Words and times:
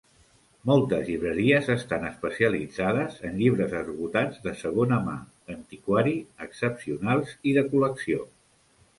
Moltes 0.69 1.01
llibreries 1.07 1.67
estan 1.73 2.05
especialitzades 2.07 3.19
en 3.29 3.35
llibres 3.41 3.75
esgotats, 3.81 4.39
de 4.45 4.53
segona 4.61 4.97
mà, 5.09 5.13
d'antiquari, 5.51 6.15
excepcionals 6.47 7.35
i 7.53 7.55
de 7.59 7.65
col·lecció. 7.75 8.25